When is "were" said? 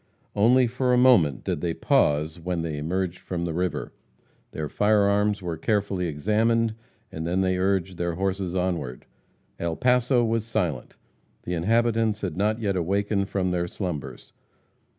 5.43-5.57